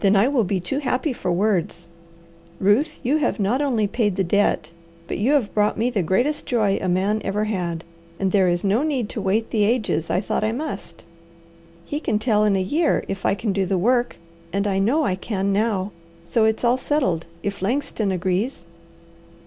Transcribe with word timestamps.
"Then 0.00 0.16
I 0.16 0.28
will 0.28 0.44
be 0.44 0.60
too 0.60 0.78
happy 0.78 1.12
for 1.12 1.30
words. 1.30 1.86
Ruth, 2.58 2.98
you 3.02 3.18
have 3.18 3.38
not 3.38 3.60
only 3.60 3.86
paid 3.86 4.16
the 4.16 4.24
debt, 4.24 4.72
but 5.06 5.18
you 5.18 5.32
have 5.32 5.52
brought 5.52 5.76
me 5.76 5.90
the 5.90 6.02
greatest 6.02 6.46
joy 6.46 6.78
a 6.80 6.88
man 6.88 7.20
ever 7.22 7.44
had. 7.44 7.84
And 8.18 8.32
there 8.32 8.48
is 8.48 8.64
no 8.64 8.82
need 8.82 9.10
to 9.10 9.20
wait 9.20 9.50
the 9.50 9.64
ages 9.64 10.08
I 10.08 10.22
thought 10.22 10.42
I 10.42 10.52
must. 10.52 11.04
He 11.84 12.00
can 12.00 12.18
tell 12.18 12.44
in 12.44 12.56
a 12.56 12.62
year 12.62 13.04
if 13.08 13.26
I 13.26 13.34
can 13.34 13.52
do 13.52 13.66
the 13.66 13.76
work, 13.76 14.16
and 14.54 14.66
I 14.66 14.78
know 14.78 15.04
I 15.04 15.16
can 15.16 15.52
now; 15.52 15.92
so 16.24 16.46
it's 16.46 16.64
all 16.64 16.78
settled, 16.78 17.26
if 17.42 17.60
Langston 17.60 18.10
agrees." 18.10 18.64